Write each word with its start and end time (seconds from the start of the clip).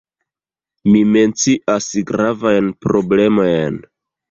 Mi 0.93 1.03
mencias 1.09 1.91
gravajn 2.13 2.73
problemojn. 2.87 3.81